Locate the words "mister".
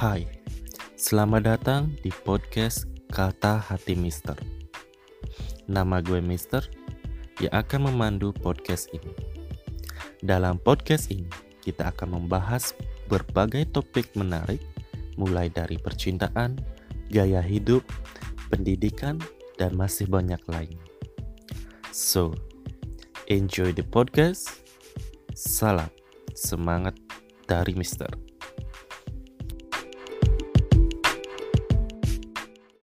3.92-4.32, 6.24-6.64, 27.76-28.08